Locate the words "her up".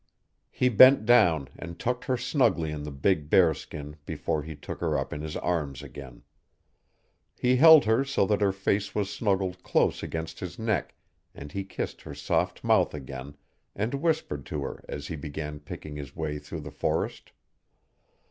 4.81-5.13